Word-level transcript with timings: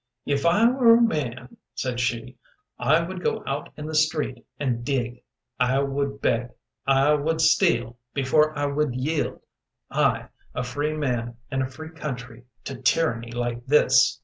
"If 0.25 0.47
I 0.47 0.65
were 0.67 0.95
a 0.95 0.99
man," 1.01 1.57
said 1.75 1.99
she, 1.99 2.35
"I 2.79 3.03
would 3.03 3.21
go 3.21 3.43
out 3.45 3.69
in 3.77 3.85
the 3.85 3.93
street 3.93 4.43
and 4.59 4.83
dig 4.83 5.21
I 5.59 5.77
would 5.77 6.21
beg, 6.21 6.49
I 6.87 7.13
would 7.13 7.39
steal 7.39 7.99
before 8.11 8.51
I 8.57 8.65
would 8.65 8.95
yield 8.95 9.43
I, 9.91 10.29
a 10.55 10.63
free 10.63 10.93
man 10.97 11.37
in 11.51 11.61
a 11.61 11.69
free 11.69 11.91
country 11.91 12.45
to 12.63 12.81
tyranny 12.81 13.31
like 13.31 13.63
this!" 13.67 14.19